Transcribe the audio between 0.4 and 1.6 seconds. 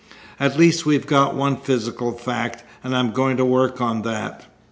least we've got one